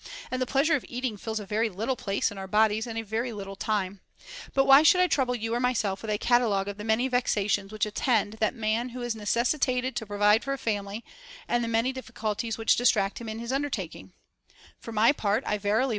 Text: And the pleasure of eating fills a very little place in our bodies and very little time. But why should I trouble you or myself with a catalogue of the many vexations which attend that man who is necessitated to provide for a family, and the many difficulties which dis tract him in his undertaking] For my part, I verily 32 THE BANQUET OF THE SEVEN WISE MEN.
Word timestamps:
And 0.31 0.41
the 0.41 0.47
pleasure 0.47 0.75
of 0.75 0.83
eating 0.89 1.15
fills 1.15 1.39
a 1.39 1.45
very 1.45 1.69
little 1.69 1.95
place 1.95 2.31
in 2.31 2.39
our 2.39 2.47
bodies 2.47 2.87
and 2.87 3.05
very 3.05 3.31
little 3.33 3.55
time. 3.55 3.99
But 4.55 4.65
why 4.65 4.81
should 4.81 4.99
I 4.99 5.05
trouble 5.05 5.35
you 5.35 5.53
or 5.53 5.59
myself 5.59 6.01
with 6.01 6.09
a 6.09 6.17
catalogue 6.17 6.67
of 6.67 6.77
the 6.79 6.83
many 6.83 7.07
vexations 7.07 7.71
which 7.71 7.85
attend 7.85 8.33
that 8.39 8.55
man 8.55 8.89
who 8.89 9.03
is 9.03 9.15
necessitated 9.15 9.95
to 9.95 10.07
provide 10.07 10.43
for 10.43 10.53
a 10.53 10.57
family, 10.57 11.05
and 11.47 11.63
the 11.63 11.67
many 11.67 11.93
difficulties 11.93 12.57
which 12.57 12.77
dis 12.77 12.89
tract 12.89 13.21
him 13.21 13.29
in 13.29 13.37
his 13.37 13.51
undertaking] 13.53 14.13
For 14.79 14.91
my 14.91 15.11
part, 15.11 15.43
I 15.45 15.49
verily 15.49 15.49
32 15.49 15.49
THE 15.49 15.49
BANQUET 15.49 15.49
OF 15.49 15.61
THE 15.61 15.61
SEVEN 15.69 15.79
WISE 15.81 15.89
MEN. 15.89 15.89